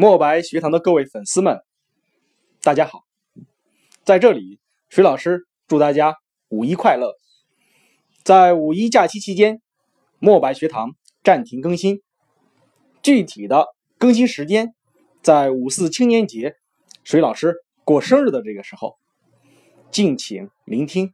[0.00, 1.60] 墨白学堂的各位粉丝们
[2.62, 3.04] 大家好。
[4.02, 4.58] 在这里
[4.88, 6.16] 水老师祝大家
[6.48, 7.12] 五一快乐。
[8.24, 9.60] 在五一假期期间
[10.18, 10.92] 墨白学堂
[11.22, 12.00] 暂停更新。
[13.02, 13.66] 具体的
[13.98, 14.74] 更新时间
[15.20, 16.54] 在五四青年节
[17.04, 18.96] 水老师过生日的这个时候
[19.90, 21.12] 敬请聆听。